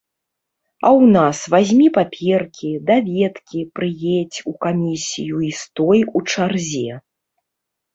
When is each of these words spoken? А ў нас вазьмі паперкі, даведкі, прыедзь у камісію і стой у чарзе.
А 0.85 0.89
ў 0.91 1.03
нас 1.15 1.37
вазьмі 1.55 1.87
паперкі, 1.99 2.71
даведкі, 2.89 3.59
прыедзь 3.79 4.39
у 4.49 4.59
камісію 4.69 5.37
і 5.53 5.55
стой 5.65 5.99
у 6.19 6.29
чарзе. 6.31 6.91